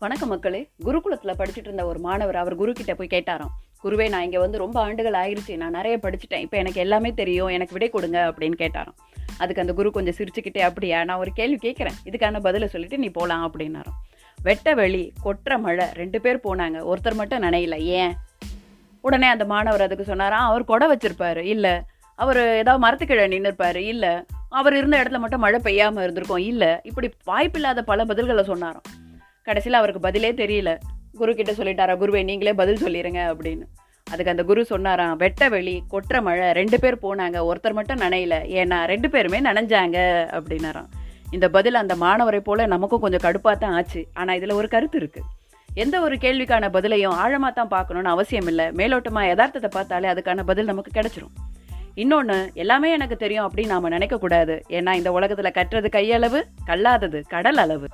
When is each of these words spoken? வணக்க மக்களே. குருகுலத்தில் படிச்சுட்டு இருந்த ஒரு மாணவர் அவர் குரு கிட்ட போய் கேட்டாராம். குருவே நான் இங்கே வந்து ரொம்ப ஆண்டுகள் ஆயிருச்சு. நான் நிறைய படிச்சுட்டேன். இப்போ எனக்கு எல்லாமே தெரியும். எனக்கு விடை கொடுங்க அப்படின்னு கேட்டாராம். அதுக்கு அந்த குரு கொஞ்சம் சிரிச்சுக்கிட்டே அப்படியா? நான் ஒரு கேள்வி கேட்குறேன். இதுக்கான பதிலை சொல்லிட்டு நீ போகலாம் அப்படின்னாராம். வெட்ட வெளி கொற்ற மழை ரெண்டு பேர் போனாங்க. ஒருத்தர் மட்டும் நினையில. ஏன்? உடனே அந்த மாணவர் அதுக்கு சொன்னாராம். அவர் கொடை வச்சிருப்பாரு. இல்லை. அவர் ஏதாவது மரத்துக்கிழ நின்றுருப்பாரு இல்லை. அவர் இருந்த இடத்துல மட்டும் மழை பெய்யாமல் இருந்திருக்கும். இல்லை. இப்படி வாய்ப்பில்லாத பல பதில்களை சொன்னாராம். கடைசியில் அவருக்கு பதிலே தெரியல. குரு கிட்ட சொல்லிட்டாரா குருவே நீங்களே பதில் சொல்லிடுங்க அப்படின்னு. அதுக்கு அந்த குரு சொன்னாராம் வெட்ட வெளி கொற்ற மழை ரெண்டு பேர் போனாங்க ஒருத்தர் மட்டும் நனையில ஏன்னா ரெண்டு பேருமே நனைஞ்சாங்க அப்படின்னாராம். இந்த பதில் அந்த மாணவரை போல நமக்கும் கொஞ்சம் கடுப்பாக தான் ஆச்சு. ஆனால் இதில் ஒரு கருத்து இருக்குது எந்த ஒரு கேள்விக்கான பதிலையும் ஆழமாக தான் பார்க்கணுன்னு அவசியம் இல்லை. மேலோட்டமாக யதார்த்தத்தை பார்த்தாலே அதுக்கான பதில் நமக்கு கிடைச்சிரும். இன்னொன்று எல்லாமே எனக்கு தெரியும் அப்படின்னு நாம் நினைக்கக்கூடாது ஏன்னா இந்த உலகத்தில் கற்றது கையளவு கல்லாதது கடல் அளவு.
வணக்க 0.00 0.26
மக்களே. 0.26 0.68
குருகுலத்தில் 0.84 1.34
படிச்சுட்டு 1.38 1.58
இருந்த 1.58 1.86
ஒரு 1.86 1.98
மாணவர் 1.98 2.36
அவர் 2.36 2.54
குரு 2.54 2.72
கிட்ட 2.72 2.94
போய் 2.94 3.06
கேட்டாராம். 3.10 3.48
குருவே 3.84 4.08
நான் 4.08 4.22
இங்கே 4.22 4.38
வந்து 4.38 4.58
ரொம்ப 4.58 4.80
ஆண்டுகள் 4.80 5.12
ஆயிருச்சு. 5.12 5.56
நான் 5.56 5.70
நிறைய 5.70 5.98
படிச்சுட்டேன். 6.02 6.38
இப்போ 6.38 6.56
எனக்கு 6.56 6.80
எல்லாமே 6.80 7.12
தெரியும். 7.12 7.46
எனக்கு 7.46 7.72
விடை 7.72 7.88
கொடுங்க 7.88 8.34
அப்படின்னு 8.34 8.52
கேட்டாராம். 8.58 8.96
அதுக்கு 9.38 9.60
அந்த 9.60 9.72
குரு 9.72 9.90
கொஞ்சம் 9.90 10.14
சிரிச்சுக்கிட்டே 10.18 10.58
அப்படியா? 10.58 11.04
நான் 11.04 11.18
ஒரு 11.18 11.32
கேள்வி 11.32 11.70
கேட்குறேன். 11.70 11.92
இதுக்கான 12.04 12.40
பதிலை 12.40 12.68
சொல்லிட்டு 12.68 12.98
நீ 12.98 13.08
போகலாம் 13.08 13.52
அப்படின்னாராம். 13.52 13.96
வெட்ட 14.42 14.74
வெளி 14.74 15.12
கொற்ற 15.22 15.58
மழை 15.58 15.86
ரெண்டு 15.92 16.20
பேர் 16.20 16.40
போனாங்க. 16.44 16.92
ஒருத்தர் 16.92 17.14
மட்டும் 17.14 17.42
நினையில. 17.42 17.76
ஏன்? 17.76 18.14
உடனே 19.00 19.26
அந்த 19.26 19.44
மாணவர் 19.44 19.80
அதுக்கு 19.80 20.04
சொன்னாராம். 20.04 20.46
அவர் 20.46 20.64
கொடை 20.64 20.92
வச்சிருப்பாரு. 20.92 21.36
இல்லை. 21.36 21.80
அவர் 22.14 22.38
ஏதாவது 22.38 22.86
மரத்துக்கிழ 22.86 23.18
நின்றுருப்பாரு 23.18 23.76
இல்லை. 23.76 24.10
அவர் 24.48 24.76
இருந்த 24.76 25.02
இடத்துல 25.02 25.18
மட்டும் 25.18 25.40
மழை 25.40 25.60
பெய்யாமல் 25.62 26.02
இருந்திருக்கும். 26.02 26.38
இல்லை. 26.38 26.68
இப்படி 26.82 27.10
வாய்ப்பில்லாத 27.24 27.82
பல 27.82 28.04
பதில்களை 28.04 28.42
சொன்னாராம். 28.42 28.82
கடைசியில் 29.48 29.80
அவருக்கு 29.80 30.06
பதிலே 30.06 30.30
தெரியல. 30.42 30.72
குரு 31.20 31.32
கிட்ட 31.38 31.52
சொல்லிட்டாரா 31.58 31.94
குருவே 32.02 32.22
நீங்களே 32.30 32.54
பதில் 32.62 32.82
சொல்லிடுங்க 32.84 33.20
அப்படின்னு. 33.32 33.66
அதுக்கு 34.06 34.32
அந்த 34.32 34.44
குரு 34.50 34.60
சொன்னாராம் 34.70 35.16
வெட்ட 35.22 35.48
வெளி 35.54 35.74
கொற்ற 35.92 36.20
மழை 36.26 36.46
ரெண்டு 36.58 36.76
பேர் 36.82 37.02
போனாங்க 37.02 37.38
ஒருத்தர் 37.48 37.76
மட்டும் 37.78 38.00
நனையில 38.04 38.34
ஏன்னா 38.60 38.78
ரெண்டு 38.92 39.08
பேருமே 39.14 39.38
நனைஞ்சாங்க 39.48 39.98
அப்படின்னாராம். 40.36 40.88
இந்த 41.36 41.46
பதில் 41.56 41.80
அந்த 41.80 41.94
மாணவரை 42.04 42.40
போல 42.46 42.66
நமக்கும் 42.74 43.02
கொஞ்சம் 43.04 43.24
கடுப்பாக 43.24 43.56
தான் 43.62 43.74
ஆச்சு. 43.78 44.02
ஆனால் 44.20 44.38
இதில் 44.38 44.58
ஒரு 44.60 44.68
கருத்து 44.74 44.98
இருக்குது 45.00 45.26
எந்த 45.82 45.96
ஒரு 46.06 46.14
கேள்விக்கான 46.22 46.70
பதிலையும் 46.76 47.16
ஆழமாக 47.22 47.52
தான் 47.58 47.72
பார்க்கணுன்னு 47.74 48.14
அவசியம் 48.14 48.48
இல்லை. 48.52 48.66
மேலோட்டமாக 48.80 49.30
யதார்த்தத்தை 49.30 49.70
பார்த்தாலே 49.76 50.08
அதுக்கான 50.12 50.44
பதில் 50.50 50.70
நமக்கு 50.72 50.92
கிடைச்சிரும். 50.96 51.34
இன்னொன்று 52.02 52.38
எல்லாமே 52.62 52.88
எனக்கு 52.96 53.16
தெரியும் 53.24 53.46
அப்படின்னு 53.46 53.74
நாம் 53.74 53.94
நினைக்கக்கூடாது 53.96 54.56
ஏன்னா 54.78 54.92
இந்த 55.00 55.12
உலகத்தில் 55.18 55.56
கற்றது 55.58 55.90
கையளவு 55.96 56.40
கல்லாதது 56.70 57.20
கடல் 57.34 57.60
அளவு. 57.64 57.88